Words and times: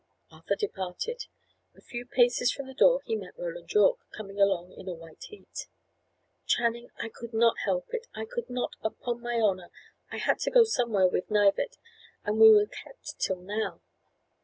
Arthur 0.31 0.55
departed. 0.55 1.27
A 1.75 1.81
few 1.81 2.07
paces 2.07 2.51
from 2.51 2.65
the 2.65 2.73
door 2.73 3.03
he 3.05 3.15
met 3.15 3.37
Roland 3.37 3.71
Yorke, 3.71 3.99
coming 4.11 4.41
along 4.41 4.71
in 4.71 4.87
a 4.89 4.95
white 4.95 5.25
heat. 5.25 5.67
"Channing, 6.47 6.89
I 6.97 7.07
could 7.07 7.35
not 7.35 7.59
help 7.65 7.93
it 7.93 8.07
I 8.15 8.25
could 8.25 8.49
not, 8.49 8.71
upon 8.81 9.21
my 9.21 9.35
honour. 9.39 9.69
I 10.11 10.17
had 10.17 10.39
to 10.39 10.49
go 10.49 10.63
somewhere 10.63 11.07
with 11.07 11.29
Knivett, 11.29 11.77
and 12.23 12.39
we 12.39 12.49
were 12.49 12.65
kept 12.65 13.19
till 13.19 13.41
now. 13.43 13.79